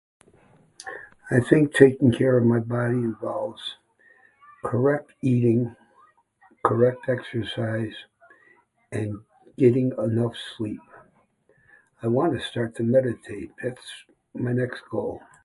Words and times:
I 1.29 1.41
think 1.41 1.75
taking 1.75 2.11
care 2.11 2.35
of 2.35 2.43
my 2.43 2.57
body 2.57 2.95
involves 2.95 3.75
correct 4.65 5.11
eating, 5.21 5.75
correct 6.65 7.07
exercise, 7.07 7.93
and 8.91 9.21
getting 9.59 9.91
enough 9.99 10.33
sleep. 10.57 10.81
I 12.01 12.07
wanna 12.07 12.39
start 12.41 12.75
to 12.77 12.83
meditate... 12.83 13.51
that's 13.61 13.85
my 14.33 14.53
next 14.53 14.81
goal. 14.89 15.21